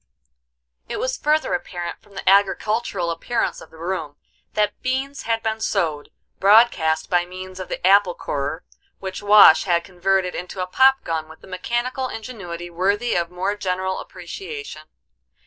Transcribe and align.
It 0.89 0.97
was 0.97 1.15
further 1.15 1.53
apparent 1.53 2.01
from 2.01 2.15
the 2.15 2.27
agricultural 2.27 3.11
appearance 3.11 3.61
of 3.61 3.69
the 3.69 3.77
room 3.77 4.15
that 4.53 4.81
beans 4.81 5.21
had 5.29 5.43
been 5.43 5.61
sowed 5.61 6.09
broadcast 6.39 7.07
by 7.07 7.23
means 7.27 7.59
of 7.59 7.69
the 7.69 7.85
apple 7.85 8.15
corer, 8.15 8.63
which 8.97 9.21
Wash 9.21 9.65
had 9.65 9.83
converted 9.83 10.33
into 10.33 10.59
a 10.59 10.65
pop 10.65 11.03
gun 11.03 11.29
with 11.29 11.43
a 11.43 11.47
mechanical 11.47 12.07
ingenuity 12.09 12.71
worthy 12.71 13.13
of 13.13 13.29
more 13.29 13.55
general 13.55 13.99
appreciation. 13.99 14.87